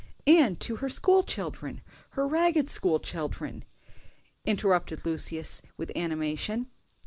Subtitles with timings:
[0.25, 3.63] "And to her school children—her Ragged school children!"
[4.45, 6.71] interrupted Lucius with animation.